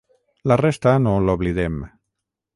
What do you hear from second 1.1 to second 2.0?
l’oblidem.